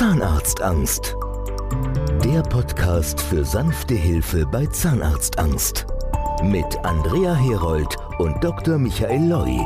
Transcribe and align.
Zahnarztangst. 0.00 1.14
Der 2.24 2.40
Podcast 2.40 3.20
für 3.20 3.44
sanfte 3.44 3.92
Hilfe 3.92 4.46
bei 4.46 4.64
Zahnarztangst. 4.64 5.84
Mit 6.42 6.74
Andrea 6.84 7.34
Herold 7.34 7.98
und 8.18 8.42
Dr. 8.42 8.78
Michael 8.78 9.28
Loi. 9.28 9.58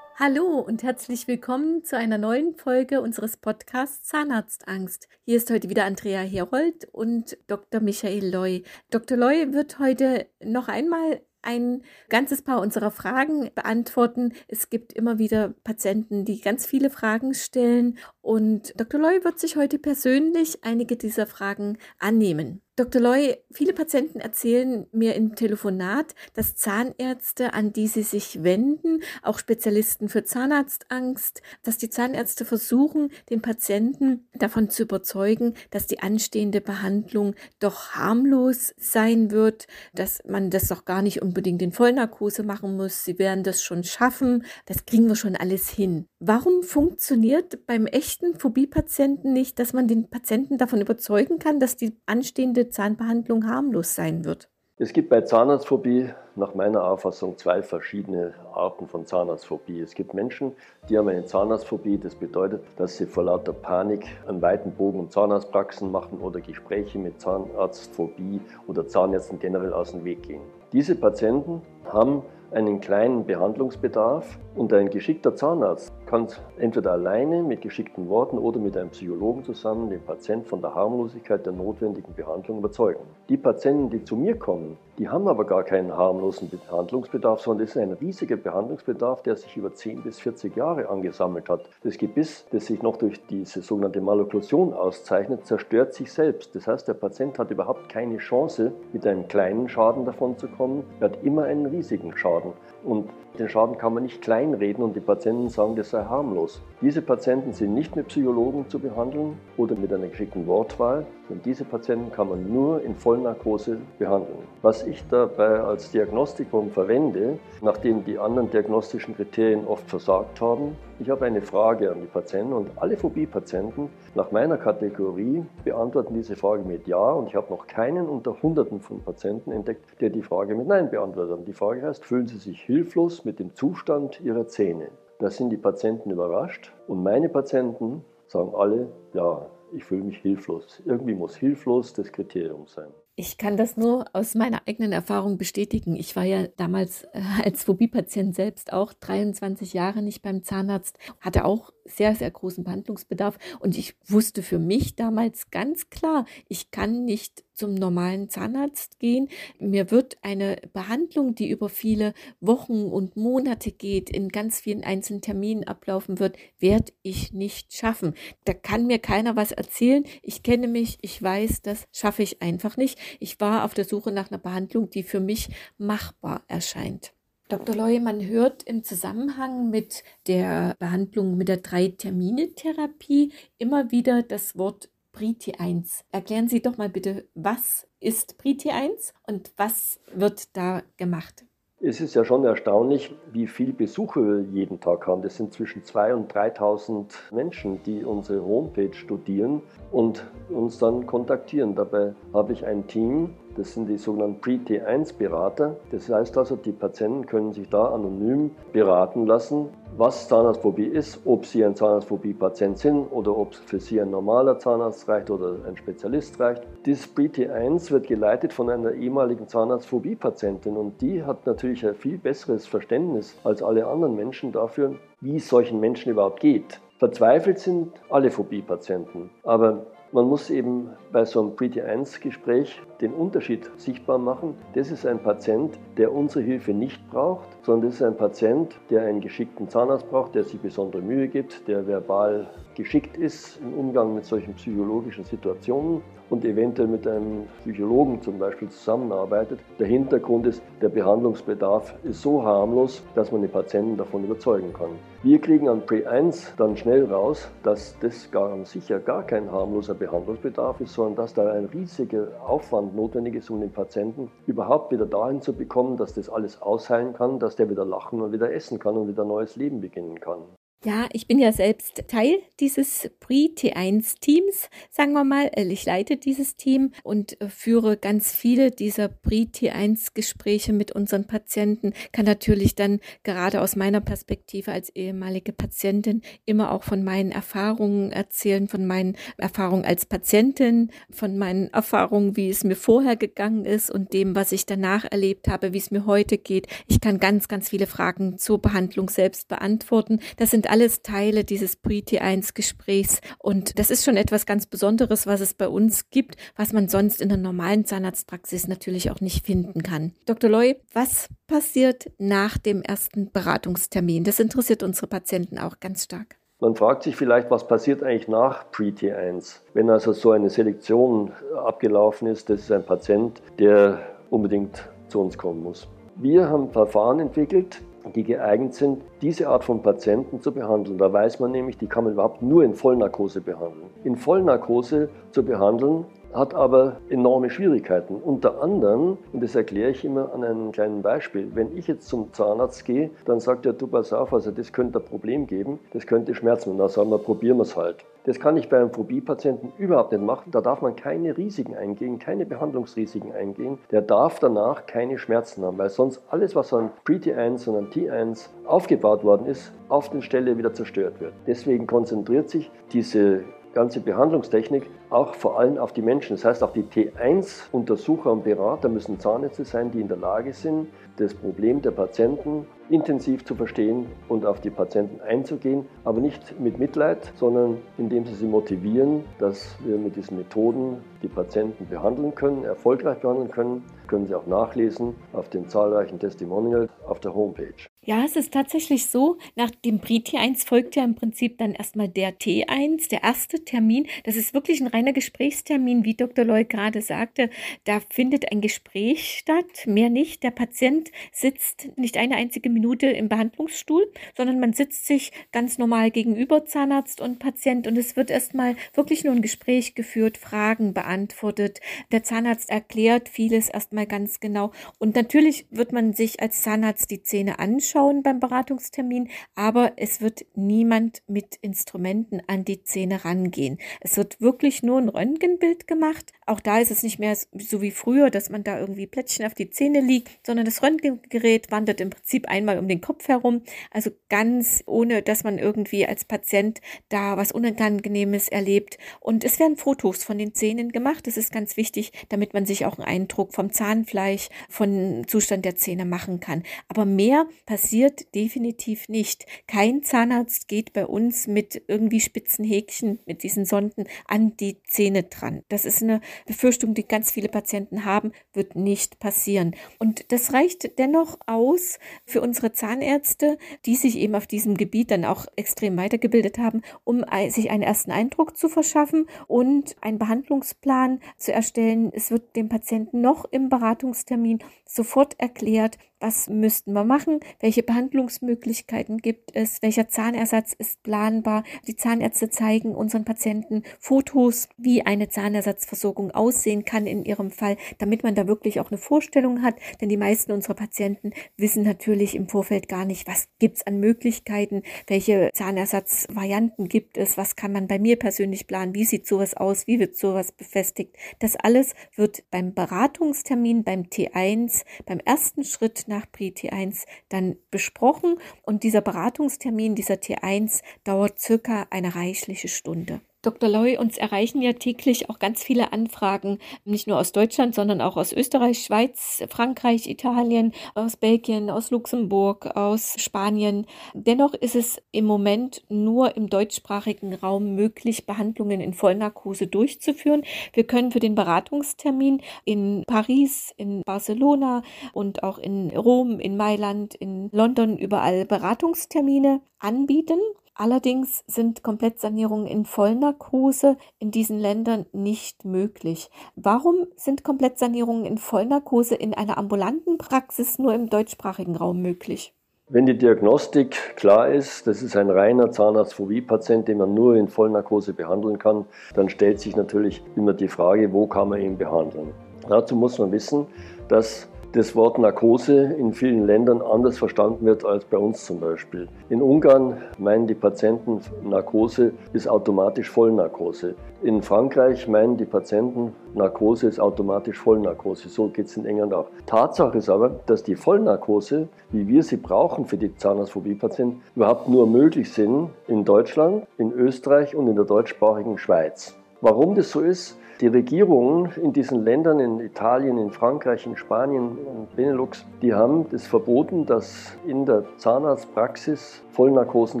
Hallo 0.18 0.60
und 0.60 0.82
herzlich 0.82 1.28
willkommen 1.28 1.84
zu 1.84 1.98
einer 1.98 2.16
neuen 2.16 2.54
Folge 2.56 3.02
unseres 3.02 3.36
Podcasts 3.36 4.08
Zahnarztangst. 4.08 5.08
Hier 5.26 5.36
ist 5.36 5.50
heute 5.50 5.68
wieder 5.68 5.84
Andrea 5.84 6.20
Herold 6.20 6.88
und 6.92 7.36
Dr. 7.48 7.82
Michael 7.82 8.32
Loy. 8.32 8.62
Dr. 8.88 9.18
Loy 9.18 9.52
wird 9.52 9.78
heute 9.78 10.26
noch 10.42 10.68
einmal 10.68 11.20
ein 11.46 11.82
ganzes 12.08 12.42
paar 12.42 12.60
unserer 12.60 12.90
Fragen 12.90 13.50
beantworten. 13.54 14.32
Es 14.48 14.68
gibt 14.68 14.92
immer 14.92 15.18
wieder 15.18 15.54
Patienten, 15.64 16.24
die 16.24 16.40
ganz 16.40 16.66
viele 16.66 16.90
Fragen 16.90 17.34
stellen 17.34 17.98
und 18.26 18.74
Dr. 18.76 19.00
Loy 19.00 19.22
wird 19.22 19.38
sich 19.38 19.54
heute 19.54 19.78
persönlich 19.78 20.64
einige 20.64 20.96
dieser 20.96 21.28
Fragen 21.28 21.78
annehmen. 22.00 22.60
Dr. 22.78 23.00
Loy, 23.00 23.38
viele 23.50 23.72
Patienten 23.72 24.20
erzählen 24.20 24.86
mir 24.92 25.14
im 25.14 25.34
Telefonat, 25.34 26.14
dass 26.34 26.56
Zahnärzte, 26.56 27.54
an 27.54 27.72
die 27.72 27.86
sie 27.86 28.02
sich 28.02 28.42
wenden, 28.42 29.02
auch 29.22 29.38
Spezialisten 29.38 30.10
für 30.10 30.24
Zahnarztangst, 30.24 31.40
dass 31.62 31.78
die 31.78 31.88
Zahnärzte 31.88 32.44
versuchen, 32.44 33.12
den 33.30 33.40
Patienten 33.40 34.28
davon 34.34 34.68
zu 34.68 34.82
überzeugen, 34.82 35.54
dass 35.70 35.86
die 35.86 36.00
anstehende 36.00 36.60
Behandlung 36.60 37.34
doch 37.60 37.92
harmlos 37.92 38.74
sein 38.76 39.30
wird, 39.30 39.68
dass 39.94 40.22
man 40.28 40.50
das 40.50 40.68
doch 40.68 40.84
gar 40.84 41.00
nicht 41.00 41.22
unbedingt 41.22 41.62
in 41.62 41.72
Vollnarkose 41.72 42.42
machen 42.42 42.76
muss. 42.76 43.04
Sie 43.04 43.18
werden 43.18 43.42
das 43.42 43.62
schon 43.62 43.84
schaffen. 43.84 44.44
Das 44.66 44.84
kriegen 44.84 45.08
wir 45.08 45.16
schon 45.16 45.34
alles 45.34 45.70
hin. 45.70 46.08
Warum 46.18 46.62
funktioniert 46.62 47.66
beim 47.66 47.86
echten 47.86 48.15
Phobie-Patienten 48.34 49.32
nicht, 49.32 49.58
dass 49.58 49.72
man 49.72 49.88
den 49.88 50.08
Patienten 50.08 50.58
davon 50.58 50.80
überzeugen 50.80 51.38
kann, 51.38 51.60
dass 51.60 51.76
die 51.76 51.96
anstehende 52.06 52.68
Zahnbehandlung 52.68 53.46
harmlos 53.46 53.94
sein 53.94 54.24
wird? 54.24 54.48
Es 54.78 54.92
gibt 54.92 55.08
bei 55.08 55.22
Zahnarztphobie 55.22 56.10
nach 56.34 56.54
meiner 56.54 56.84
Auffassung 56.84 57.38
zwei 57.38 57.62
verschiedene 57.62 58.34
Arten 58.52 58.86
von 58.86 59.06
Zahnarztphobie. 59.06 59.80
Es 59.80 59.94
gibt 59.94 60.12
Menschen, 60.12 60.52
die 60.90 60.98
haben 60.98 61.08
eine 61.08 61.24
Zahnarztphobie. 61.24 61.96
Das 61.96 62.14
bedeutet, 62.14 62.62
dass 62.76 62.98
sie 62.98 63.06
vor 63.06 63.24
lauter 63.24 63.54
Panik 63.54 64.06
einen 64.28 64.42
weiten 64.42 64.72
Bogen 64.72 65.00
um 65.00 65.10
Zahnarztpraxen 65.10 65.90
machen 65.90 66.18
oder 66.20 66.42
Gespräche 66.42 66.98
mit 66.98 67.18
Zahnarztphobie 67.22 68.40
oder 68.66 68.86
Zahnärzten 68.86 69.38
generell 69.38 69.72
aus 69.72 69.92
dem 69.92 70.04
Weg 70.04 70.24
gehen. 70.24 70.42
Diese 70.74 70.94
Patienten 70.94 71.62
haben 71.86 72.22
einen 72.50 72.80
kleinen 72.80 73.24
Behandlungsbedarf 73.24 74.38
und 74.54 74.72
ein 74.74 74.90
geschickter 74.90 75.34
Zahnarzt 75.34 75.92
kann 76.06 76.28
entweder 76.58 76.92
alleine 76.92 77.42
mit 77.42 77.62
geschickten 77.62 78.08
Worten 78.08 78.38
oder 78.38 78.58
mit 78.58 78.76
einem 78.76 78.90
Psychologen 78.90 79.44
zusammen 79.44 79.90
den 79.90 80.00
Patienten 80.00 80.46
von 80.46 80.60
der 80.60 80.74
Harmlosigkeit 80.74 81.44
der 81.44 81.52
notwendigen 81.52 82.14
Behandlung 82.14 82.58
überzeugen. 82.58 83.00
Die 83.28 83.36
Patienten, 83.36 83.90
die 83.90 84.04
zu 84.04 84.16
mir 84.16 84.38
kommen, 84.38 84.78
die 84.98 85.08
haben 85.08 85.28
aber 85.28 85.44
gar 85.44 85.62
keinen 85.62 85.94
harmlosen 85.94 86.48
Behandlungsbedarf, 86.48 87.40
sondern 87.42 87.64
es 87.64 87.76
ist 87.76 87.82
ein 87.82 87.92
riesiger 87.92 88.36
Behandlungsbedarf, 88.36 89.22
der 89.22 89.36
sich 89.36 89.54
über 89.56 89.74
10 89.74 90.02
bis 90.02 90.20
40 90.20 90.56
Jahre 90.56 90.88
angesammelt 90.88 91.50
hat. 91.50 91.68
Das 91.82 91.98
Gebiss, 91.98 92.46
das 92.50 92.66
sich 92.66 92.80
noch 92.82 92.96
durch 92.96 93.20
diese 93.26 93.60
sogenannte 93.60 94.00
Malokklusion 94.00 94.72
auszeichnet, 94.72 95.44
zerstört 95.44 95.92
sich 95.92 96.10
selbst. 96.10 96.54
Das 96.54 96.66
heißt, 96.66 96.88
der 96.88 96.94
Patient 96.94 97.38
hat 97.38 97.50
überhaupt 97.50 97.90
keine 97.90 98.16
Chance, 98.18 98.72
mit 98.92 99.06
einem 99.06 99.28
kleinen 99.28 99.68
Schaden 99.68 100.06
davon 100.06 100.38
zu 100.38 100.48
kommen. 100.48 100.84
Er 101.00 101.10
hat 101.10 101.22
immer 101.22 101.44
einen 101.44 101.66
riesigen 101.66 102.16
Schaden. 102.16 102.52
Und 102.84 103.10
den 103.38 103.48
Schaden 103.48 103.78
kann 103.78 103.94
man 103.94 104.02
nicht 104.02 104.22
kleinreden 104.22 104.82
und 104.82 104.96
die 104.96 105.00
Patienten 105.00 105.48
sagen, 105.48 105.76
das 105.76 105.90
sei 105.90 106.04
harmlos. 106.04 106.60
Diese 106.80 107.02
Patienten 107.02 107.52
sind 107.52 107.74
nicht 107.74 107.96
mit 107.96 108.08
Psychologen 108.08 108.68
zu 108.68 108.78
behandeln 108.78 109.38
oder 109.56 109.74
mit 109.76 109.92
einer 109.92 110.08
geschickten 110.08 110.46
Wortwahl, 110.46 111.06
sondern 111.28 111.44
diese 111.44 111.64
Patienten 111.64 112.12
kann 112.12 112.28
man 112.28 112.52
nur 112.52 112.82
in 112.82 112.94
Vollnarkose 112.94 113.78
behandeln. 113.98 114.38
Was 114.62 114.86
ich 114.86 115.02
dabei 115.08 115.60
als 115.60 115.90
Diagnostikum 115.90 116.70
verwende, 116.70 117.38
nachdem 117.62 118.04
die 118.04 118.18
anderen 118.18 118.50
diagnostischen 118.50 119.16
Kriterien 119.16 119.66
oft 119.66 119.88
versagt 119.88 120.40
haben, 120.40 120.76
ich 120.98 121.10
habe 121.10 121.26
eine 121.26 121.42
Frage 121.42 121.92
an 121.92 122.00
die 122.00 122.06
Patienten 122.06 122.52
und 122.54 122.70
alle 122.76 122.96
Phobie-Patienten 122.96 123.90
nach 124.14 124.30
meiner 124.32 124.56
Kategorie 124.56 125.44
beantworten 125.64 126.14
diese 126.14 126.36
Frage 126.36 126.64
mit 126.64 126.86
Ja 126.86 127.12
und 127.12 127.28
ich 127.28 127.34
habe 127.34 127.50
noch 127.50 127.66
keinen 127.66 128.08
unter 128.08 128.42
Hunderten 128.42 128.80
von 128.80 129.02
Patienten 129.02 129.52
entdeckt, 129.52 130.00
der 130.00 130.10
die 130.10 130.22
Frage 130.22 130.54
mit 130.54 130.66
Nein 130.66 130.90
beantwortet 130.90 131.38
hat. 131.38 131.48
Die 131.48 131.52
Frage 131.52 131.82
heißt, 131.82 132.04
fühlen 132.04 132.26
Sie 132.26 132.38
sich 132.38 132.60
hilflos 132.62 133.24
mit 133.24 133.38
dem 133.38 133.54
Zustand 133.54 134.20
Ihrer 134.22 134.46
Zähne? 134.46 134.88
Da 135.18 135.30
sind 135.30 135.50
die 135.50 135.56
Patienten 135.56 136.10
überrascht 136.10 136.72
und 136.88 137.02
meine 137.02 137.28
Patienten 137.28 138.04
sagen 138.26 138.52
alle, 138.54 138.88
ja, 139.12 139.46
ich 139.72 139.84
fühle 139.84 140.02
mich 140.02 140.18
hilflos. 140.18 140.82
Irgendwie 140.86 141.14
muss 141.14 141.36
hilflos 141.36 141.92
das 141.92 142.10
Kriterium 142.10 142.66
sein. 142.66 142.88
Ich 143.18 143.38
kann 143.38 143.56
das 143.56 143.78
nur 143.78 144.04
aus 144.12 144.34
meiner 144.34 144.68
eigenen 144.68 144.92
Erfahrung 144.92 145.38
bestätigen. 145.38 145.96
Ich 145.96 146.14
war 146.16 146.24
ja 146.24 146.48
damals 146.58 147.04
äh, 147.14 147.22
als 147.42 147.64
Phobie-Patient 147.64 148.34
selbst 148.34 148.74
auch 148.74 148.92
23 148.92 149.72
Jahre 149.72 150.02
nicht 150.02 150.20
beim 150.20 150.42
Zahnarzt, 150.42 150.98
hatte 151.20 151.46
auch 151.46 151.72
sehr, 151.86 152.14
sehr 152.14 152.30
großen 152.30 152.64
Behandlungsbedarf 152.64 153.38
und 153.60 153.78
ich 153.78 153.94
wusste 154.06 154.42
für 154.42 154.58
mich 154.58 154.96
damals 154.96 155.50
ganz 155.50 155.88
klar, 155.88 156.26
ich 156.48 156.70
kann 156.70 157.04
nicht 157.04 157.44
zum 157.56 157.74
normalen 157.74 158.28
Zahnarzt 158.28 158.98
gehen. 158.98 159.28
Mir 159.58 159.90
wird 159.90 160.18
eine 160.22 160.58
Behandlung, 160.72 161.34
die 161.34 161.48
über 161.48 161.68
viele 161.68 162.12
Wochen 162.40 162.84
und 162.84 163.16
Monate 163.16 163.72
geht, 163.72 164.10
in 164.10 164.28
ganz 164.28 164.60
vielen 164.60 164.84
einzelnen 164.84 165.22
Terminen 165.22 165.64
ablaufen 165.64 166.18
wird, 166.18 166.36
werde 166.58 166.92
ich 167.02 167.32
nicht 167.32 167.72
schaffen. 167.72 168.14
Da 168.44 168.52
kann 168.52 168.86
mir 168.86 168.98
keiner 168.98 169.36
was 169.36 169.52
erzählen. 169.52 170.04
Ich 170.22 170.42
kenne 170.42 170.68
mich, 170.68 170.98
ich 171.00 171.22
weiß, 171.22 171.62
das 171.62 171.84
schaffe 171.92 172.22
ich 172.22 172.42
einfach 172.42 172.76
nicht. 172.76 172.98
Ich 173.20 173.40
war 173.40 173.64
auf 173.64 173.74
der 173.74 173.84
Suche 173.84 174.12
nach 174.12 174.30
einer 174.30 174.38
Behandlung, 174.38 174.90
die 174.90 175.02
für 175.02 175.20
mich 175.20 175.48
machbar 175.78 176.42
erscheint. 176.48 177.12
Dr. 177.48 177.76
Loy, 177.76 178.00
man 178.00 178.26
hört 178.26 178.64
im 178.64 178.82
Zusammenhang 178.82 179.70
mit 179.70 180.02
der 180.26 180.74
Behandlung 180.80 181.36
mit 181.36 181.46
der 181.46 181.58
Drei-Termine-Therapie 181.58 183.32
immer 183.58 183.92
wieder 183.92 184.24
das 184.24 184.58
Wort 184.58 184.90
Briti 185.12 185.54
1. 185.54 186.04
Erklären 186.10 186.48
Sie 186.48 186.60
doch 186.60 186.76
mal 186.76 186.88
bitte, 186.88 187.28
was 187.34 187.86
ist 188.00 188.36
Briti 188.36 188.70
1 188.70 189.14
und 189.28 189.52
was 189.56 190.00
wird 190.12 190.56
da 190.56 190.82
gemacht? 190.96 191.44
Es 191.88 192.00
ist 192.00 192.14
ja 192.16 192.24
schon 192.24 192.44
erstaunlich, 192.44 193.14
wie 193.30 193.46
viel 193.46 193.72
Besucher 193.72 194.20
wir 194.20 194.40
jeden 194.40 194.80
Tag 194.80 195.06
haben. 195.06 195.22
Das 195.22 195.36
sind 195.36 195.52
zwischen 195.52 195.84
2.000 195.84 196.14
und 196.14 196.32
3.000 196.32 197.04
Menschen, 197.30 197.80
die 197.84 198.02
unsere 198.02 198.44
Homepage 198.44 198.92
studieren 198.92 199.62
und 199.92 200.26
uns 200.48 200.78
dann 200.78 201.06
kontaktieren. 201.06 201.76
Dabei 201.76 202.12
habe 202.34 202.52
ich 202.54 202.66
ein 202.66 202.88
Team, 202.88 203.34
das 203.56 203.74
sind 203.74 203.88
die 203.88 203.98
sogenannten 203.98 204.40
Pre-T1-Berater. 204.40 205.76
Das 205.92 206.08
heißt 206.08 206.36
also, 206.36 206.56
die 206.56 206.72
Patienten 206.72 207.24
können 207.24 207.52
sich 207.52 207.68
da 207.68 207.94
anonym 207.94 208.50
beraten 208.72 209.24
lassen, 209.24 209.68
was 209.98 210.28
Zahnarztphobie 210.28 210.86
ist, 210.86 211.20
ob 211.24 211.46
sie 211.46 211.64
ein 211.64 211.74
Zahnarztphobie-Patient 211.74 212.78
sind 212.78 213.06
oder 213.10 213.36
ob 213.36 213.52
es 213.52 213.58
für 213.60 213.80
sie 213.80 214.00
ein 214.00 214.10
normaler 214.10 214.58
Zahnarzt 214.58 215.08
reicht 215.08 215.30
oder 215.30 215.56
ein 215.66 215.76
Spezialist 215.76 216.38
reicht. 216.38 216.62
Dieses 216.84 217.06
Pre-T1 217.06 217.90
wird 217.90 218.06
geleitet 218.06 218.52
von 218.52 218.68
einer 218.68 218.92
ehemaligen 218.92 219.48
Zahnarztphobie-Patientin 219.48 220.76
und 220.76 221.00
die 221.00 221.24
hat 221.24 221.46
natürlich 221.46 221.86
ein 221.86 221.94
viel 221.94 222.18
besseres 222.18 222.66
Verständnis 222.66 223.38
als 223.42 223.62
alle 223.62 223.86
anderen 223.86 224.16
Menschen 224.16 224.52
dafür, 224.52 224.96
wie 225.20 225.36
es 225.36 225.48
solchen 225.48 225.80
Menschen 225.80 226.12
überhaupt 226.12 226.40
geht. 226.40 226.80
Verzweifelt 226.98 227.58
sind 227.58 227.92
alle 228.10 228.30
Phobie-Patienten, 228.30 229.30
aber 229.44 229.86
man 230.12 230.28
muss 230.28 230.50
eben 230.50 230.90
bei 231.12 231.24
so 231.24 231.40
einem 231.40 231.56
Pretty-1-Gespräch 231.56 232.80
den 233.00 233.12
Unterschied 233.12 233.70
sichtbar 233.76 234.18
machen. 234.18 234.54
Das 234.74 234.90
ist 234.90 235.04
ein 235.04 235.18
Patient, 235.18 235.78
der 235.96 236.12
unsere 236.12 236.44
Hilfe 236.44 236.72
nicht 236.72 237.10
braucht, 237.10 237.48
sondern 237.62 237.90
das 237.90 237.96
ist 237.96 238.02
ein 238.02 238.16
Patient, 238.16 238.78
der 238.90 239.02
einen 239.02 239.20
geschickten 239.20 239.68
Zahnarzt 239.68 240.08
braucht, 240.10 240.34
der 240.34 240.44
sich 240.44 240.60
besondere 240.60 241.02
Mühe 241.02 241.28
gibt, 241.28 241.66
der 241.68 241.86
verbal 241.86 242.46
geschickt 242.74 243.16
ist 243.16 243.58
im 243.62 243.74
Umgang 243.74 244.14
mit 244.14 244.24
solchen 244.24 244.54
psychologischen 244.54 245.24
Situationen 245.24 246.02
und 246.28 246.44
eventuell 246.44 246.88
mit 246.88 247.06
einem 247.06 247.46
Psychologen 247.60 248.20
zum 248.20 248.38
Beispiel 248.38 248.68
zusammenarbeitet. 248.68 249.60
Der 249.78 249.86
Hintergrund 249.86 250.46
ist, 250.46 250.62
der 250.82 250.88
Behandlungsbedarf 250.88 251.94
ist 252.02 252.22
so 252.22 252.42
harmlos, 252.42 253.02
dass 253.14 253.32
man 253.32 253.42
den 253.42 253.50
Patienten 253.50 253.96
davon 253.96 254.24
überzeugen 254.24 254.72
kann. 254.72 254.90
Wir 255.22 255.40
kriegen 255.40 255.68
an 255.68 255.82
Pre1 255.82 256.56
dann 256.56 256.76
schnell 256.76 257.04
raus, 257.04 257.48
dass 257.62 257.96
das 258.00 258.30
gar 258.30 258.64
sicher 258.64 258.98
gar 258.98 259.22
kein 259.24 259.50
harmloser 259.50 259.94
Behandlungsbedarf 259.96 260.80
ist, 260.80 260.94
sondern 260.94 261.16
dass 261.16 261.34
da 261.34 261.52
ein 261.52 261.66
riesiger 261.66 262.28
Aufwand 262.46 262.94
notwendig 262.94 263.34
ist, 263.34 263.50
um 263.50 263.60
den 263.60 263.72
Patienten 263.72 264.30
überhaupt 264.46 264.92
wieder 264.92 265.06
dahin 265.06 265.42
zu 265.42 265.52
bekommen, 265.52 265.96
dass 265.96 266.14
das 266.14 266.28
alles 266.28 266.62
ausheilen 266.62 267.14
kann, 267.14 267.38
dass 267.38 267.56
der 267.56 267.68
wieder 267.68 267.84
lachen 267.84 268.22
und 268.22 268.32
wieder 268.32 268.52
essen 268.52 268.78
kann 268.78 268.96
und 268.96 269.08
wieder 269.08 269.24
neues 269.24 269.56
Leben 269.56 269.80
beginnen 269.80 270.20
kann. 270.20 270.42
Ja, 270.86 271.08
ich 271.12 271.26
bin 271.26 271.40
ja 271.40 271.50
selbst 271.50 272.04
Teil 272.06 272.38
dieses 272.60 273.10
Pre-T1-Teams, 273.18 274.70
sagen 274.92 275.14
wir 275.14 275.24
mal. 275.24 275.50
Äh, 275.52 275.64
ich 275.64 275.84
leite 275.84 276.16
dieses 276.16 276.54
Team 276.54 276.92
und 277.02 277.40
äh, 277.40 277.48
führe 277.48 277.96
ganz 277.96 278.32
viele 278.32 278.70
dieser 278.70 279.08
Pre-T1-Gespräche 279.08 280.72
mit 280.72 280.92
unseren 280.92 281.26
Patienten. 281.26 281.92
Kann 282.12 282.24
natürlich 282.24 282.76
dann 282.76 283.00
gerade 283.24 283.62
aus 283.62 283.74
meiner 283.74 284.00
Perspektive 284.00 284.70
als 284.70 284.90
ehemalige 284.90 285.52
Patientin 285.52 286.22
immer 286.44 286.70
auch 286.70 286.84
von 286.84 287.02
meinen 287.02 287.32
Erfahrungen 287.32 288.12
erzählen, 288.12 288.68
von 288.68 288.86
meinen 288.86 289.16
Erfahrungen 289.38 289.84
als 289.84 290.06
Patientin, 290.06 290.92
von 291.10 291.36
meinen 291.36 291.66
Erfahrungen, 291.72 292.36
wie 292.36 292.48
es 292.48 292.62
mir 292.62 292.76
vorher 292.76 293.16
gegangen 293.16 293.64
ist 293.64 293.90
und 293.90 294.12
dem, 294.12 294.36
was 294.36 294.52
ich 294.52 294.66
danach 294.66 295.04
erlebt 295.10 295.48
habe, 295.48 295.72
wie 295.72 295.78
es 295.78 295.90
mir 295.90 296.06
heute 296.06 296.38
geht. 296.38 296.68
Ich 296.86 297.00
kann 297.00 297.18
ganz, 297.18 297.48
ganz 297.48 297.70
viele 297.70 297.88
Fragen 297.88 298.38
zur 298.38 298.62
Behandlung 298.62 299.10
selbst 299.10 299.48
beantworten. 299.48 300.20
Das 300.36 300.52
sind 300.52 300.68
alles 300.76 301.00
Teile 301.00 301.42
dieses 301.42 301.74
Pre-T1-Gesprächs. 301.76 303.22
Und 303.38 303.78
das 303.78 303.90
ist 303.90 304.04
schon 304.04 304.18
etwas 304.18 304.44
ganz 304.44 304.66
Besonderes, 304.66 305.26
was 305.26 305.40
es 305.40 305.54
bei 305.54 305.68
uns 305.68 306.10
gibt, 306.10 306.36
was 306.54 306.74
man 306.74 306.86
sonst 306.88 307.22
in 307.22 307.30
der 307.30 307.38
normalen 307.38 307.86
Zahnarztpraxis 307.86 308.68
natürlich 308.68 309.10
auch 309.10 309.22
nicht 309.22 309.46
finden 309.46 309.82
kann. 309.82 310.12
Dr. 310.26 310.50
Loy, 310.50 310.76
was 310.92 311.30
passiert 311.46 312.10
nach 312.18 312.58
dem 312.58 312.82
ersten 312.82 313.32
Beratungstermin? 313.32 314.24
Das 314.24 314.38
interessiert 314.38 314.82
unsere 314.82 315.06
Patienten 315.06 315.58
auch 315.58 315.80
ganz 315.80 316.04
stark. 316.04 316.36
Man 316.60 316.76
fragt 316.76 317.04
sich 317.04 317.16
vielleicht, 317.16 317.50
was 317.50 317.66
passiert 317.66 318.02
eigentlich 318.02 318.28
nach 318.28 318.70
Pre-T1? 318.70 319.60
Wenn 319.72 319.88
also 319.88 320.12
so 320.12 320.32
eine 320.32 320.50
Selektion 320.50 321.32
abgelaufen 321.56 322.28
ist, 322.28 322.50
das 322.50 322.60
ist 322.60 322.72
ein 322.72 322.84
Patient, 322.84 323.40
der 323.58 323.98
unbedingt 324.28 324.86
zu 325.08 325.20
uns 325.20 325.38
kommen 325.38 325.62
muss. 325.62 325.88
Wir 326.16 326.50
haben 326.50 326.70
Verfahren 326.70 327.20
entwickelt, 327.20 327.80
die 328.14 328.24
geeignet 328.24 328.74
sind, 328.74 329.02
diese 329.20 329.48
Art 329.48 329.64
von 329.64 329.82
Patienten 329.82 330.40
zu 330.40 330.52
behandeln. 330.52 330.98
Da 330.98 331.12
weiß 331.12 331.40
man 331.40 331.50
nämlich, 331.50 331.76
die 331.78 331.86
kann 331.86 332.04
man 332.04 332.12
überhaupt 332.12 332.42
nur 332.42 332.64
in 332.64 332.74
Vollnarkose 332.74 333.40
behandeln. 333.40 333.90
In 334.04 334.16
Vollnarkose 334.16 335.08
zu 335.30 335.44
behandeln, 335.44 336.04
hat 336.32 336.54
aber 336.54 336.96
enorme 337.08 337.50
Schwierigkeiten. 337.50 338.16
Unter 338.16 338.62
anderem, 338.62 339.18
und 339.32 339.42
das 339.42 339.54
erkläre 339.54 339.90
ich 339.90 340.04
immer 340.04 340.32
an 340.34 340.44
einem 340.44 340.72
kleinen 340.72 341.02
Beispiel, 341.02 341.50
wenn 341.54 341.76
ich 341.76 341.86
jetzt 341.86 342.08
zum 342.08 342.32
Zahnarzt 342.32 342.84
gehe, 342.84 343.10
dann 343.24 343.40
sagt 343.40 343.66
er, 343.66 343.72
du 343.72 343.86
pass 343.86 344.12
auf, 344.12 344.32
also 344.32 344.50
das 344.50 344.72
könnte 344.72 344.98
ein 344.98 345.04
Problem 345.04 345.46
geben, 345.46 345.78
das 345.92 346.06
könnte 346.06 346.34
Schmerzen. 346.34 346.70
Und 346.70 346.78
dann 346.78 346.88
sagen 346.88 347.10
wir, 347.10 347.18
probieren 347.18 347.58
wir 347.58 347.62
es 347.62 347.76
halt. 347.76 348.04
Das 348.26 348.40
kann 348.40 348.56
ich 348.56 348.68
bei 348.68 348.78
einem 348.78 348.90
Phobie-Patienten 348.90 349.72
überhaupt 349.78 350.10
nicht 350.10 350.24
machen. 350.24 350.50
Da 350.50 350.60
darf 350.60 350.82
man 350.82 350.96
keine 350.96 351.36
Risiken 351.36 351.76
eingehen, 351.76 352.18
keine 352.18 352.44
Behandlungsrisiken 352.44 353.32
eingehen. 353.32 353.78
Der 353.92 354.02
darf 354.02 354.40
danach 354.40 354.86
keine 354.86 355.16
Schmerzen 355.16 355.64
haben, 355.64 355.78
weil 355.78 355.90
sonst 355.90 356.20
alles, 356.28 356.56
was 356.56 356.74
an 356.74 356.90
Pre-T1 357.04 357.68
und 357.68 357.76
an 357.76 357.90
T1 357.90 358.48
aufgebaut 358.66 359.22
worden 359.22 359.46
ist, 359.46 359.72
auf 359.88 360.10
der 360.10 360.22
Stelle 360.22 360.58
wieder 360.58 360.72
zerstört 360.72 361.20
wird. 361.20 361.34
Deswegen 361.46 361.86
konzentriert 361.86 362.50
sich 362.50 362.68
diese 362.92 363.44
ganze 363.76 364.00
Behandlungstechnik 364.00 364.88
auch 365.10 365.34
vor 365.34 365.60
allem 365.60 365.76
auf 365.76 365.92
die 365.92 366.00
Menschen. 366.00 366.34
Das 366.34 366.46
heißt, 366.46 366.62
auch 366.64 366.72
die 366.72 366.84
T1-Untersucher 366.84 368.32
und 368.32 368.44
Berater 368.44 368.88
müssen 368.88 369.20
Zahnärzte 369.20 369.66
sein, 369.66 369.90
die 369.90 370.00
in 370.00 370.08
der 370.08 370.16
Lage 370.16 370.54
sind, 370.54 370.88
das 371.18 371.34
Problem 371.34 371.82
der 371.82 371.90
Patienten 371.90 372.66
intensiv 372.88 373.44
zu 373.44 373.54
verstehen 373.54 374.06
und 374.28 374.46
auf 374.46 374.62
die 374.62 374.70
Patienten 374.70 375.20
einzugehen, 375.20 375.84
aber 376.04 376.22
nicht 376.22 376.58
mit 376.58 376.78
Mitleid, 376.78 377.30
sondern 377.36 377.76
indem 377.98 378.24
sie 378.24 378.34
sie 378.34 378.46
motivieren, 378.46 379.24
dass 379.38 379.76
wir 379.84 379.98
mit 379.98 380.16
diesen 380.16 380.38
Methoden 380.38 381.04
die 381.22 381.28
Patienten 381.28 381.86
behandeln 381.86 382.34
können, 382.34 382.64
erfolgreich 382.64 383.18
behandeln 383.18 383.50
können. 383.50 383.84
Können 384.06 384.24
Sie 384.26 384.34
auch 384.34 384.46
nachlesen 384.46 385.16
auf 385.34 385.50
den 385.50 385.68
zahlreichen 385.68 386.18
Testimonials 386.18 386.90
auf 387.06 387.20
der 387.20 387.34
Homepage. 387.34 387.74
Ja, 388.06 388.24
es 388.24 388.36
ist 388.36 388.52
tatsächlich 388.52 389.06
so, 389.06 389.36
nach 389.56 389.72
dem 389.72 389.98
Pre-T1 389.98 390.64
folgt 390.64 390.94
ja 390.94 391.02
im 391.02 391.16
Prinzip 391.16 391.58
dann 391.58 391.72
erstmal 391.72 392.06
der 392.06 392.38
T1, 392.38 393.08
der 393.08 393.24
erste 393.24 393.64
Termin. 393.64 394.06
Das 394.22 394.36
ist 394.36 394.54
wirklich 394.54 394.80
ein 394.80 394.86
reiner 394.86 395.12
Gesprächstermin, 395.12 396.04
wie 396.04 396.14
Dr. 396.14 396.44
Loy 396.44 396.64
gerade 396.64 397.02
sagte. 397.02 397.50
Da 397.82 398.00
findet 398.08 398.52
ein 398.52 398.60
Gespräch 398.60 399.38
statt, 399.38 399.88
mehr 399.88 400.08
nicht. 400.08 400.44
Der 400.44 400.52
Patient 400.52 401.10
sitzt 401.32 401.88
nicht 401.96 402.16
eine 402.16 402.36
einzige 402.36 402.70
Minute 402.70 403.08
im 403.08 403.28
Behandlungsstuhl, 403.28 404.08
sondern 404.36 404.60
man 404.60 404.72
sitzt 404.72 405.08
sich 405.08 405.32
ganz 405.50 405.76
normal 405.76 406.12
gegenüber 406.12 406.64
Zahnarzt 406.64 407.20
und 407.20 407.40
Patient 407.40 407.88
und 407.88 407.98
es 407.98 408.14
wird 408.14 408.30
erstmal 408.30 408.76
wirklich 408.94 409.24
nur 409.24 409.34
ein 409.34 409.42
Gespräch 409.42 409.96
geführt, 409.96 410.38
Fragen 410.38 410.94
beantwortet. 410.94 411.80
Der 412.12 412.22
Zahnarzt 412.22 412.70
erklärt 412.70 413.28
vieles 413.28 413.68
erstmal 413.68 414.06
ganz 414.06 414.38
genau 414.38 414.70
und 415.00 415.16
natürlich 415.16 415.66
wird 415.72 415.90
man 415.90 416.12
sich 416.12 416.38
als 416.38 416.62
Zahnarzt 416.62 417.10
die 417.10 417.24
Zähne 417.24 417.58
anschauen 417.58 417.95
anschauen 417.96 418.22
beim 418.22 418.40
Beratungstermin, 418.40 419.28
aber 419.54 419.92
es 419.96 420.20
wird 420.20 420.44
niemand 420.54 421.22
mit 421.26 421.56
Instrumenten 421.62 422.42
an 422.46 422.64
die 422.64 422.82
Zähne 422.82 423.24
rangehen. 423.24 423.78
Es 424.00 424.16
wird 424.16 424.40
wirklich 424.40 424.82
nur 424.82 424.98
ein 424.98 425.08
Röntgenbild 425.08 425.86
gemacht. 425.86 426.32
Auch 426.44 426.60
da 426.60 426.78
ist 426.78 426.90
es 426.90 427.02
nicht 427.02 427.18
mehr 427.18 427.36
so 427.36 427.80
wie 427.80 427.90
früher, 427.90 428.30
dass 428.30 428.50
man 428.50 428.64
da 428.64 428.78
irgendwie 428.78 429.06
Plättchen 429.06 429.46
auf 429.46 429.54
die 429.54 429.70
Zähne 429.70 430.00
liegt, 430.00 430.46
sondern 430.46 430.66
das 430.66 430.82
Röntgengerät 430.82 431.70
wandert 431.70 432.00
im 432.00 432.10
Prinzip 432.10 432.48
einmal 432.48 432.78
um 432.78 432.86
den 432.86 433.00
Kopf 433.00 433.28
herum. 433.28 433.62
Also 433.90 434.10
ganz 434.28 434.82
ohne, 434.86 435.22
dass 435.22 435.44
man 435.44 435.58
irgendwie 435.58 436.06
als 436.06 436.24
Patient 436.24 436.80
da 437.08 437.36
was 437.36 437.52
Unangenehmes 437.52 438.48
erlebt. 438.48 438.98
Und 439.20 439.44
es 439.44 439.58
werden 439.58 439.76
Fotos 439.76 440.22
von 440.22 440.38
den 440.38 440.54
Zähnen 440.54 440.92
gemacht. 440.92 441.26
Das 441.26 441.36
ist 441.36 441.52
ganz 441.52 441.76
wichtig, 441.76 442.12
damit 442.28 442.52
man 442.52 442.66
sich 442.66 442.84
auch 442.84 442.98
einen 442.98 443.08
Eindruck 443.08 443.54
vom 443.54 443.72
Zahnfleisch, 443.72 444.48
von 444.68 445.24
Zustand 445.26 445.64
der 445.64 445.76
Zähne 445.76 446.04
machen 446.04 446.40
kann. 446.40 446.62
Aber 446.88 447.04
mehr 447.04 447.46
passiert 447.64 447.85
passiert 447.86 448.34
definitiv 448.34 449.08
nicht. 449.08 449.46
Kein 449.68 450.02
Zahnarzt 450.02 450.66
geht 450.66 450.92
bei 450.92 451.06
uns 451.06 451.46
mit 451.46 451.84
irgendwie 451.86 452.18
spitzen 452.18 452.64
Häkchen, 452.64 453.20
mit 453.26 453.44
diesen 453.44 453.64
Sonden 453.64 454.06
an 454.26 454.56
die 454.56 454.82
Zähne 454.82 455.22
dran. 455.22 455.62
Das 455.68 455.84
ist 455.84 456.02
eine 456.02 456.20
Befürchtung, 456.46 456.94
die 456.94 457.06
ganz 457.06 457.30
viele 457.30 457.48
Patienten 457.48 458.04
haben, 458.04 458.32
wird 458.52 458.74
nicht 458.74 459.20
passieren. 459.20 459.76
Und 460.00 460.32
das 460.32 460.52
reicht 460.52 460.98
dennoch 460.98 461.38
aus 461.46 462.00
für 462.24 462.40
unsere 462.40 462.72
Zahnärzte, 462.72 463.56
die 463.84 463.94
sich 463.94 464.18
eben 464.18 464.34
auf 464.34 464.48
diesem 464.48 464.76
Gebiet 464.76 465.12
dann 465.12 465.24
auch 465.24 465.46
extrem 465.54 465.96
weitergebildet 465.96 466.58
haben, 466.58 466.82
um 467.04 467.24
sich 467.50 467.70
einen 467.70 467.84
ersten 467.84 468.10
Eindruck 468.10 468.56
zu 468.56 468.68
verschaffen 468.68 469.28
und 469.46 469.94
einen 470.00 470.18
Behandlungsplan 470.18 471.20
zu 471.38 471.52
erstellen. 471.52 472.10
Es 472.12 472.32
wird 472.32 472.56
dem 472.56 472.68
Patienten 472.68 473.20
noch 473.20 473.44
im 473.44 473.68
Beratungstermin 473.68 474.58
sofort 474.84 475.38
erklärt, 475.38 475.98
was 476.20 476.48
müssten 476.48 476.92
wir 476.92 477.04
machen, 477.04 477.40
welche 477.60 477.82
Behandlungsmöglichkeiten 477.82 479.18
gibt 479.18 479.54
es, 479.54 479.82
welcher 479.82 480.08
Zahnersatz 480.08 480.72
ist 480.72 481.02
planbar. 481.02 481.62
Die 481.86 481.96
Zahnärzte 481.96 482.48
zeigen 482.48 482.94
unseren 482.94 483.24
Patienten 483.24 483.82
Fotos, 484.00 484.68
wie 484.78 485.02
eine 485.04 485.28
Zahnersatzversorgung 485.28 486.30
aussehen 486.30 486.84
kann 486.84 487.06
in 487.06 487.24
ihrem 487.24 487.50
Fall, 487.50 487.76
damit 487.98 488.22
man 488.22 488.34
da 488.34 488.46
wirklich 488.46 488.80
auch 488.80 488.90
eine 488.90 488.98
Vorstellung 488.98 489.62
hat, 489.62 489.76
denn 490.00 490.08
die 490.08 490.16
meisten 490.16 490.52
unserer 490.52 490.74
Patienten 490.74 491.32
wissen 491.56 491.82
natürlich 491.82 492.34
im 492.34 492.48
Vorfeld 492.48 492.88
gar 492.88 493.04
nicht, 493.04 493.26
was 493.26 493.48
gibt 493.58 493.78
es 493.78 493.86
an 493.86 494.00
Möglichkeiten, 494.00 494.82
welche 495.06 495.50
Zahnersatzvarianten 495.52 496.88
gibt 496.88 497.18
es, 497.18 497.36
was 497.36 497.56
kann 497.56 497.72
man 497.72 497.88
bei 497.88 497.98
mir 497.98 498.18
persönlich 498.18 498.66
planen, 498.66 498.94
wie 498.94 499.04
sieht 499.04 499.26
sowas 499.26 499.54
aus, 499.54 499.86
wie 499.86 500.00
wird 500.00 500.16
sowas 500.16 500.52
befestigt. 500.52 501.14
Das 501.40 501.56
alles 501.56 501.94
wird 502.14 502.44
beim 502.50 502.72
Beratungstermin, 502.72 503.84
beim 503.84 504.02
T1, 504.02 504.84
beim 505.04 505.20
ersten 505.20 505.64
Schritt 505.64 506.05
nach 506.08 506.26
Pre-T1 506.30 507.04
dann 507.28 507.56
besprochen 507.70 508.38
und 508.62 508.82
dieser 508.82 509.00
Beratungstermin, 509.00 509.94
dieser 509.94 510.14
T1, 510.14 510.82
dauert 511.04 511.38
circa 511.38 511.86
eine 511.90 512.14
reichliche 512.14 512.68
Stunde. 512.68 513.20
Dr. 513.46 513.68
Loy, 513.68 513.96
uns 513.96 514.18
erreichen 514.18 514.60
ja 514.60 514.72
täglich 514.72 515.30
auch 515.30 515.38
ganz 515.38 515.62
viele 515.62 515.92
Anfragen, 515.92 516.58
nicht 516.84 517.06
nur 517.06 517.16
aus 517.16 517.30
Deutschland, 517.30 517.76
sondern 517.76 518.00
auch 518.00 518.16
aus 518.16 518.32
Österreich, 518.32 518.82
Schweiz, 518.82 519.40
Frankreich, 519.48 520.08
Italien, 520.08 520.72
aus 520.96 521.16
Belgien, 521.16 521.70
aus 521.70 521.92
Luxemburg, 521.92 522.76
aus 522.76 523.14
Spanien. 523.18 523.86
Dennoch 524.14 524.54
ist 524.54 524.74
es 524.74 525.00
im 525.12 525.26
Moment 525.26 525.84
nur 525.88 526.36
im 526.36 526.48
deutschsprachigen 526.48 527.34
Raum 527.34 527.76
möglich, 527.76 528.26
Behandlungen 528.26 528.80
in 528.80 528.94
Vollnarkose 528.94 529.68
durchzuführen. 529.68 530.42
Wir 530.72 530.82
können 530.82 531.12
für 531.12 531.20
den 531.20 531.36
Beratungstermin 531.36 532.42
in 532.64 533.04
Paris, 533.06 533.72
in 533.76 534.02
Barcelona 534.04 534.82
und 535.12 535.44
auch 535.44 535.58
in 535.58 535.96
Rom, 535.96 536.40
in 536.40 536.56
Mailand, 536.56 537.14
in 537.14 537.48
London 537.52 537.96
überall 537.96 538.44
Beratungstermine 538.44 539.60
anbieten. 539.78 540.40
Allerdings 540.78 541.42
sind 541.46 541.82
Komplettsanierungen 541.82 542.66
in 542.66 542.84
Vollnarkose 542.84 543.96
in 544.18 544.30
diesen 544.30 544.58
Ländern 544.58 545.06
nicht 545.12 545.64
möglich. 545.64 546.30
Warum 546.54 547.06
sind 547.16 547.42
Komplettsanierungen 547.42 548.26
in 548.26 548.36
Vollnarkose 548.36 549.14
in 549.14 549.32
einer 549.32 549.56
ambulanten 549.56 550.18
Praxis 550.18 550.78
nur 550.78 550.92
im 550.92 551.08
deutschsprachigen 551.08 551.76
Raum 551.76 552.02
möglich? 552.02 552.52
Wenn 552.88 553.06
die 553.06 553.16
Diagnostik 553.16 554.16
klar 554.16 554.50
ist, 554.50 554.86
das 554.86 555.02
ist 555.02 555.16
ein 555.16 555.30
reiner 555.30 555.72
Zahnarztphobie-Patient, 555.72 556.86
den 556.86 556.98
man 556.98 557.14
nur 557.14 557.36
in 557.36 557.48
Vollnarkose 557.48 558.12
behandeln 558.12 558.58
kann, 558.58 558.84
dann 559.14 559.30
stellt 559.30 559.60
sich 559.60 559.76
natürlich 559.76 560.22
immer 560.36 560.52
die 560.52 560.68
Frage, 560.68 561.10
wo 561.10 561.26
kann 561.26 561.48
man 561.48 561.62
ihn 561.62 561.78
behandeln. 561.78 562.32
Dazu 562.68 562.94
muss 562.94 563.18
man 563.18 563.32
wissen, 563.32 563.66
dass 564.08 564.46
das 564.76 564.94
Wort 564.94 565.16
Narkose 565.16 565.94
in 565.98 566.12
vielen 566.12 566.46
Ländern 566.46 566.82
anders 566.82 567.16
verstanden 567.16 567.64
wird 567.64 567.82
als 567.86 568.04
bei 568.04 568.18
uns 568.18 568.44
zum 568.44 568.60
Beispiel. 568.60 569.08
In 569.30 569.40
Ungarn 569.40 570.02
meinen 570.18 570.46
die 570.46 570.54
Patienten, 570.54 571.22
Narkose 571.42 572.12
ist 572.34 572.46
automatisch 572.46 573.08
Vollnarkose. 573.08 573.94
In 574.22 574.42
Frankreich 574.42 575.08
meinen 575.08 575.38
die 575.38 575.46
Patienten, 575.46 576.12
Narkose 576.34 576.88
ist 576.88 577.00
automatisch 577.00 577.58
Vollnarkose. 577.58 578.28
So 578.28 578.48
geht 578.48 578.66
es 578.66 578.76
in 578.76 578.84
England 578.84 579.14
auch. 579.14 579.28
Tatsache 579.46 579.96
ist 579.96 580.10
aber, 580.10 580.40
dass 580.44 580.62
die 580.62 580.76
Vollnarkose, 580.76 581.68
wie 581.90 582.06
wir 582.06 582.22
sie 582.22 582.36
brauchen 582.36 582.84
für 582.84 582.98
die 582.98 583.16
Zahnarztphobie-Patienten, 583.16 584.20
überhaupt 584.34 584.68
nur 584.68 584.86
möglich 584.86 585.32
sind 585.32 585.70
in 585.88 586.04
Deutschland, 586.04 586.66
in 586.76 586.92
Österreich 586.92 587.56
und 587.56 587.66
in 587.68 587.76
der 587.76 587.86
deutschsprachigen 587.86 588.58
Schweiz. 588.58 589.16
Warum 589.40 589.74
das 589.74 589.90
so 589.90 590.00
ist, 590.00 590.36
die 590.60 590.68
Regierungen 590.68 591.50
in 591.62 591.72
diesen 591.72 592.04
Ländern, 592.04 592.40
in 592.40 592.60
Italien, 592.60 593.18
in 593.18 593.30
Frankreich, 593.30 593.86
in 593.86 593.96
Spanien, 593.96 594.58
in 594.58 594.96
Benelux, 594.96 595.44
die 595.60 595.74
haben 595.74 596.06
das 596.10 596.26
verboten, 596.26 596.86
dass 596.86 597.36
in 597.46 597.66
der 597.66 597.84
Zahnarztpraxis 597.98 599.22
Vollnarkosen 599.32 600.00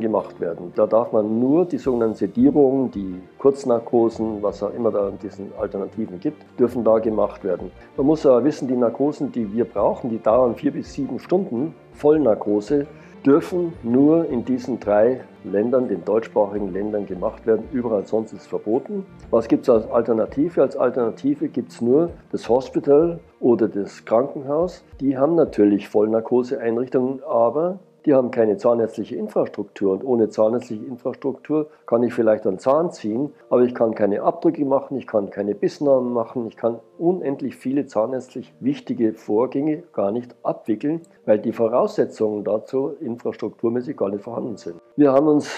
gemacht 0.00 0.40
werden. 0.40 0.72
Da 0.74 0.86
darf 0.86 1.12
man 1.12 1.38
nur 1.38 1.66
die 1.66 1.78
sogenannten 1.78 2.16
Sedierungen, 2.16 2.90
die 2.90 3.20
Kurznarkosen, 3.38 4.42
was 4.42 4.62
auch 4.62 4.72
immer 4.72 4.90
da 4.90 5.08
in 5.08 5.18
diesen 5.18 5.52
Alternativen 5.58 6.20
gibt, 6.20 6.44
dürfen 6.58 6.84
da 6.84 6.98
gemacht 6.98 7.44
werden. 7.44 7.70
Man 7.96 8.06
muss 8.06 8.24
aber 8.24 8.44
wissen, 8.44 8.66
die 8.66 8.76
Narkosen, 8.76 9.32
die 9.32 9.52
wir 9.52 9.66
brauchen, 9.66 10.08
die 10.08 10.22
dauern 10.22 10.54
vier 10.54 10.72
bis 10.72 10.92
sieben 10.92 11.18
Stunden. 11.18 11.74
Vollnarkose 11.92 12.86
dürfen 13.26 13.72
nur 13.82 14.26
in 14.30 14.44
diesen 14.44 14.80
drei 14.80 15.20
Ländern, 15.50 15.88
den 15.88 16.04
deutschsprachigen 16.04 16.72
Ländern 16.72 17.06
gemacht 17.06 17.46
werden. 17.46 17.64
Überall 17.72 18.06
sonst 18.06 18.32
ist 18.32 18.42
es 18.42 18.46
verboten. 18.46 19.06
Was 19.30 19.48
gibt 19.48 19.62
es 19.62 19.70
als 19.70 19.90
Alternative? 19.90 20.62
Als 20.62 20.76
Alternative 20.76 21.48
gibt 21.48 21.72
es 21.72 21.80
nur 21.80 22.10
das 22.32 22.48
Hospital 22.48 23.20
oder 23.40 23.68
das 23.68 24.04
Krankenhaus. 24.04 24.84
Die 25.00 25.16
haben 25.16 25.34
natürlich 25.34 25.88
Vollnarkoseeinrichtungen, 25.88 27.22
aber 27.24 27.78
die 28.06 28.14
haben 28.14 28.30
keine 28.30 28.56
zahnärztliche 28.56 29.16
Infrastruktur 29.16 29.92
und 29.92 30.04
ohne 30.04 30.28
zahnärztliche 30.28 30.84
Infrastruktur 30.84 31.68
kann 31.86 32.04
ich 32.04 32.14
vielleicht 32.14 32.46
einen 32.46 32.60
Zahn 32.60 32.92
ziehen, 32.92 33.34
aber 33.50 33.62
ich 33.62 33.74
kann 33.74 33.96
keine 33.96 34.22
Abdrücke 34.22 34.64
machen, 34.64 34.96
ich 34.96 35.08
kann 35.08 35.30
keine 35.30 35.56
Bissnamen 35.56 36.12
machen, 36.12 36.46
ich 36.46 36.56
kann 36.56 36.78
unendlich 36.98 37.56
viele 37.56 37.86
zahnärztlich 37.86 38.54
wichtige 38.60 39.12
Vorgänge 39.12 39.82
gar 39.92 40.12
nicht 40.12 40.36
abwickeln, 40.44 41.00
weil 41.24 41.40
die 41.40 41.52
Voraussetzungen 41.52 42.44
dazu 42.44 42.94
infrastrukturmäßig 43.00 43.96
gar 43.96 44.10
nicht 44.10 44.22
vorhanden 44.22 44.56
sind. 44.56 44.76
Wir 44.94 45.12
haben 45.12 45.26
uns, 45.26 45.50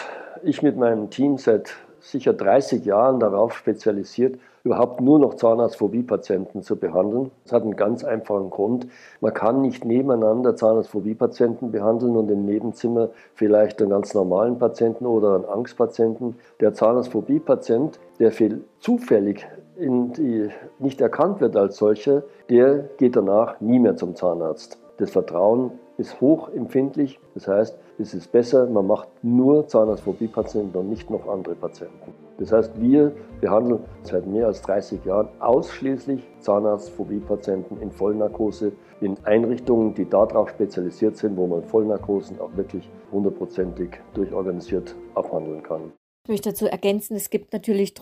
ich 0.42 0.62
mit 0.62 0.78
meinem 0.78 1.10
Team 1.10 1.36
seit 1.36 1.76
sicher 2.00 2.32
30 2.32 2.84
Jahren 2.86 3.20
darauf 3.20 3.54
spezialisiert, 3.54 4.38
überhaupt 4.68 5.00
nur 5.00 5.18
noch 5.18 5.34
Zahnarztphobie-Patienten 5.34 6.62
zu 6.62 6.76
behandeln. 6.76 7.30
Das 7.44 7.54
hat 7.54 7.62
einen 7.62 7.74
ganz 7.74 8.04
einfachen 8.04 8.50
Grund. 8.50 8.86
Man 9.22 9.32
kann 9.32 9.62
nicht 9.62 9.86
nebeneinander 9.86 10.56
Zahnarztphobie-Patienten 10.56 11.72
behandeln 11.72 12.16
und 12.16 12.30
im 12.30 12.44
Nebenzimmer 12.44 13.08
vielleicht 13.34 13.80
einen 13.80 13.90
ganz 13.90 14.12
normalen 14.12 14.58
Patienten 14.58 15.06
oder 15.06 15.36
einen 15.36 15.46
Angstpatienten. 15.46 16.36
Der 16.60 16.74
Zahnarztphobie-Patient, 16.74 17.98
der 18.18 18.30
viel 18.30 18.62
zufällig 18.78 19.46
die, 19.78 20.50
nicht 20.78 21.00
erkannt 21.00 21.40
wird 21.40 21.56
als 21.56 21.78
solcher, 21.78 22.24
der 22.50 22.80
geht 22.98 23.16
danach 23.16 23.60
nie 23.62 23.78
mehr 23.78 23.96
zum 23.96 24.16
Zahnarzt. 24.16 24.78
Das 24.98 25.10
Vertrauen 25.10 25.70
ist 25.96 26.20
hochempfindlich. 26.20 27.18
Das 27.32 27.48
heißt, 27.48 27.78
es 27.98 28.12
ist 28.12 28.32
besser, 28.32 28.66
man 28.66 28.86
macht 28.86 29.08
nur 29.22 29.66
Zahnarztphobie-Patienten 29.66 30.76
und 30.76 30.90
nicht 30.90 31.08
noch 31.08 31.26
andere 31.26 31.54
Patienten. 31.54 32.27
Das 32.38 32.52
heißt, 32.52 32.80
wir 32.80 33.12
behandeln 33.40 33.80
seit 34.02 34.26
mehr 34.26 34.46
als 34.46 34.62
30 34.62 35.04
Jahren 35.04 35.28
ausschließlich 35.40 36.22
Zahnarztphobie-Patienten 36.38 37.80
in 37.80 37.90
Vollnarkose 37.90 38.72
in 39.00 39.16
Einrichtungen, 39.24 39.94
die 39.94 40.08
darauf 40.08 40.50
spezialisiert 40.50 41.16
sind, 41.16 41.36
wo 41.36 41.46
man 41.48 41.64
Vollnarkosen 41.64 42.40
auch 42.40 42.56
wirklich 42.56 42.88
hundertprozentig 43.10 43.90
durchorganisiert 44.14 44.94
abhandeln 45.14 45.62
kann. 45.62 45.92
Ich 46.24 46.30
möchte 46.30 46.50
dazu 46.50 46.66
ergänzen, 46.66 47.16
es 47.16 47.30
gibt 47.30 47.52
natürlich 47.52 47.94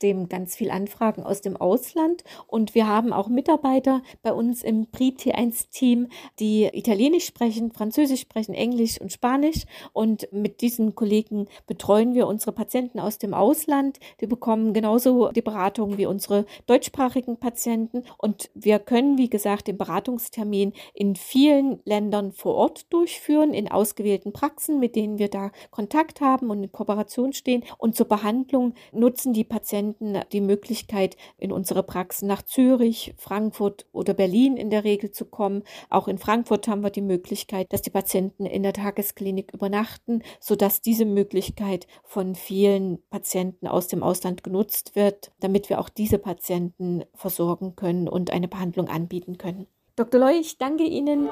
trotzdem 0.00 0.30
ganz 0.30 0.56
viel 0.56 0.70
Anfragen 0.70 1.22
aus 1.24 1.42
dem 1.42 1.58
Ausland 1.58 2.24
und 2.46 2.74
wir 2.74 2.86
haben 2.86 3.12
auch 3.12 3.28
Mitarbeiter 3.28 4.02
bei 4.22 4.32
uns 4.32 4.62
im 4.62 4.86
PRI-T1-Team, 4.86 6.08
die 6.38 6.64
Italienisch 6.72 7.26
sprechen, 7.26 7.70
Französisch 7.70 8.22
sprechen, 8.22 8.54
Englisch 8.54 8.98
und 8.98 9.12
Spanisch 9.12 9.66
und 9.92 10.26
mit 10.32 10.62
diesen 10.62 10.94
Kollegen 10.94 11.48
betreuen 11.66 12.14
wir 12.14 12.28
unsere 12.28 12.52
Patienten 12.52 12.98
aus 12.98 13.18
dem 13.18 13.34
Ausland. 13.34 13.98
Die 14.22 14.26
bekommen 14.26 14.72
genauso 14.72 15.32
die 15.32 15.42
Beratung 15.42 15.98
wie 15.98 16.06
unsere 16.06 16.46
deutschsprachigen 16.66 17.36
Patienten 17.36 18.04
und 18.16 18.50
wir 18.54 18.78
können, 18.78 19.18
wie 19.18 19.28
gesagt, 19.28 19.68
den 19.68 19.76
Beratungstermin 19.76 20.72
in 20.94 21.14
vielen 21.14 21.80
Ländern 21.84 22.32
vor 22.32 22.54
Ort 22.54 22.90
durchführen, 22.90 23.52
in 23.52 23.70
ausgewählten 23.70 24.32
Praxen, 24.32 24.80
mit 24.80 24.96
denen 24.96 25.18
wir 25.18 25.28
da 25.28 25.50
Kontakt 25.70 26.22
haben 26.22 26.48
und 26.48 26.62
in 26.62 26.72
Kooperation 26.72 27.34
stehen. 27.34 27.64
Und 27.76 27.96
zur 27.96 28.08
Behandlung 28.08 28.74
nutzen 28.92 29.34
die 29.34 29.44
Patienten 29.90 30.20
die 30.32 30.40
Möglichkeit, 30.40 31.16
in 31.38 31.52
unsere 31.52 31.82
Praxen 31.82 32.28
nach 32.28 32.42
Zürich, 32.42 33.14
Frankfurt 33.16 33.86
oder 33.92 34.14
Berlin 34.14 34.56
in 34.56 34.70
der 34.70 34.84
Regel 34.84 35.10
zu 35.10 35.24
kommen. 35.24 35.62
Auch 35.88 36.08
in 36.08 36.18
Frankfurt 36.18 36.68
haben 36.68 36.82
wir 36.82 36.90
die 36.90 37.02
Möglichkeit, 37.02 37.72
dass 37.72 37.82
die 37.82 37.90
Patienten 37.90 38.46
in 38.46 38.62
der 38.62 38.72
Tagesklinik 38.72 39.52
übernachten, 39.52 40.22
sodass 40.38 40.80
diese 40.80 41.04
Möglichkeit 41.04 41.86
von 42.04 42.34
vielen 42.34 42.98
Patienten 43.10 43.66
aus 43.66 43.88
dem 43.88 44.02
Ausland 44.02 44.44
genutzt 44.44 44.96
wird, 44.96 45.32
damit 45.40 45.70
wir 45.70 45.80
auch 45.80 45.88
diese 45.88 46.18
Patienten 46.18 47.04
versorgen 47.14 47.76
können 47.76 48.08
und 48.08 48.30
eine 48.30 48.48
Behandlung 48.48 48.88
anbieten 48.88 49.38
können. 49.38 49.66
Dr. 49.96 50.20
Loy, 50.20 50.38
ich 50.40 50.58
danke 50.58 50.84
Ihnen. 50.84 51.28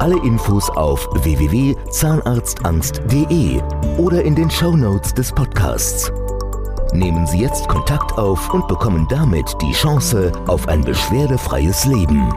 Alle 0.00 0.16
Infos 0.24 0.70
auf 0.70 1.08
www.zahnarztangst.de 1.24 3.60
oder 3.98 4.22
in 4.22 4.36
den 4.36 4.50
Show 4.50 4.76
Notes 4.76 5.12
des 5.12 5.32
Podcasts. 5.32 6.12
Nehmen 6.92 7.26
Sie 7.26 7.40
jetzt 7.40 7.68
Kontakt 7.68 8.18
auf 8.18 8.52
und 8.52 8.66
bekommen 8.66 9.06
damit 9.08 9.56
die 9.60 9.72
Chance 9.72 10.32
auf 10.46 10.68
ein 10.68 10.82
beschwerdefreies 10.82 11.84
Leben. 11.84 12.32